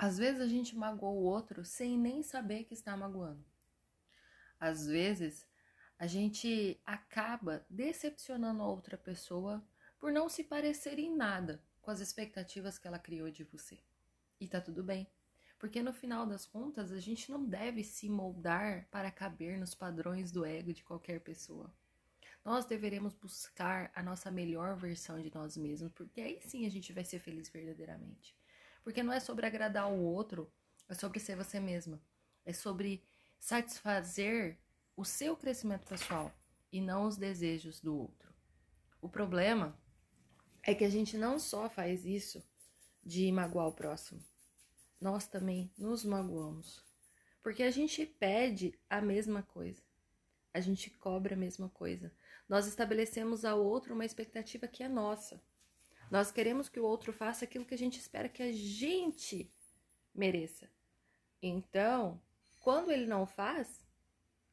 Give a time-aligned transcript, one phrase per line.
[0.00, 3.44] Às vezes a gente magoa o outro sem nem saber que está magoando.
[4.60, 5.44] Às vezes
[5.98, 9.60] a gente acaba decepcionando a outra pessoa
[9.98, 13.76] por não se parecer em nada com as expectativas que ela criou de você.
[14.40, 15.10] E tá tudo bem,
[15.58, 20.30] porque no final das contas a gente não deve se moldar para caber nos padrões
[20.30, 21.74] do ego de qualquer pessoa.
[22.44, 26.92] Nós deveremos buscar a nossa melhor versão de nós mesmos, porque aí sim a gente
[26.92, 28.38] vai ser feliz verdadeiramente.
[28.88, 30.50] Porque não é sobre agradar o outro,
[30.88, 32.00] é sobre ser você mesma.
[32.42, 33.04] É sobre
[33.38, 34.56] satisfazer
[34.96, 36.32] o seu crescimento pessoal
[36.72, 38.32] e não os desejos do outro.
[39.02, 39.78] O problema
[40.62, 42.42] é que a gente não só faz isso
[43.04, 44.24] de magoar o próximo,
[44.98, 46.82] nós também nos magoamos.
[47.42, 49.82] Porque a gente pede a mesma coisa,
[50.54, 52.10] a gente cobra a mesma coisa.
[52.48, 55.38] Nós estabelecemos ao outro uma expectativa que é nossa.
[56.10, 59.52] Nós queremos que o outro faça aquilo que a gente espera que a gente
[60.14, 60.70] mereça.
[61.42, 62.20] Então,
[62.60, 63.86] quando ele não faz,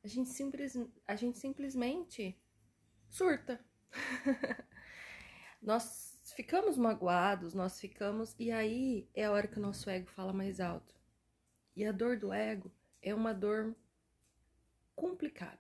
[0.03, 2.37] a gente, simples, a gente simplesmente
[3.09, 3.59] surta.
[5.61, 8.35] nós ficamos magoados, nós ficamos.
[8.37, 10.93] E aí é a hora que o nosso ego fala mais alto.
[11.75, 13.75] E a dor do ego é uma dor
[14.95, 15.59] complicada.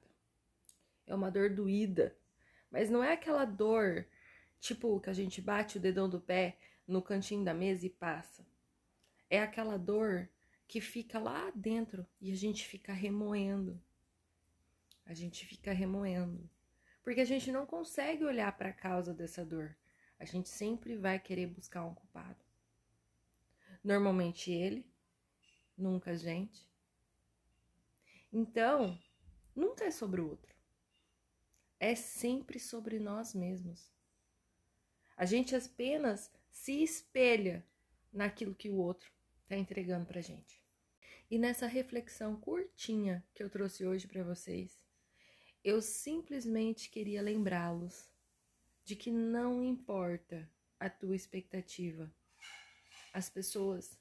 [1.07, 2.15] É uma dor doída.
[2.69, 4.07] Mas não é aquela dor
[4.65, 8.43] Tipo que a gente bate o dedão do pé no cantinho da mesa e passa.
[9.29, 10.27] É aquela dor
[10.67, 13.79] que fica lá dentro e a gente fica remoendo.
[15.05, 16.49] A gente fica remoendo.
[17.03, 19.77] Porque a gente não consegue olhar para a causa dessa dor.
[20.17, 22.43] A gente sempre vai querer buscar um culpado.
[23.83, 24.83] Normalmente ele,
[25.77, 26.67] nunca a gente.
[28.33, 28.99] Então,
[29.55, 30.55] nunca é sobre o outro.
[31.79, 33.93] É sempre sobre nós mesmos.
[35.17, 37.65] A gente apenas se espelha
[38.11, 39.11] naquilo que o outro
[39.43, 40.61] está entregando para gente.
[41.29, 44.83] E nessa reflexão curtinha que eu trouxe hoje para vocês,
[45.63, 48.11] eu simplesmente queria lembrá-los
[48.83, 50.47] de que não importa
[50.79, 52.11] a tua expectativa,
[53.11, 53.97] as pessoas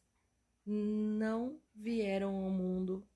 [0.67, 3.07] não vieram ao mundo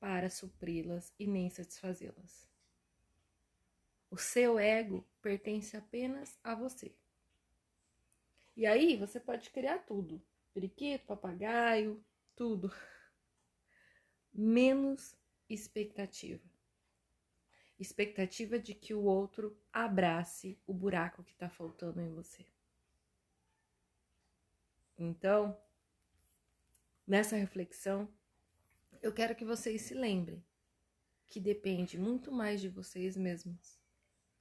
[0.00, 2.48] para supri-las e nem satisfazê-las.
[4.10, 6.92] O seu ego pertence apenas a você.
[8.56, 12.04] E aí você pode criar tudo: periquito, papagaio,
[12.36, 12.72] tudo.
[14.32, 15.16] Menos
[15.48, 16.42] expectativa.
[17.78, 22.46] Expectativa de que o outro abrace o buraco que está faltando em você.
[24.96, 25.58] Então,
[27.06, 28.08] nessa reflexão,
[29.02, 30.44] eu quero que vocês se lembrem
[31.28, 33.80] que depende muito mais de vocês mesmos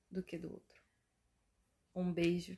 [0.09, 0.81] do que do outro.
[1.95, 2.57] Um beijo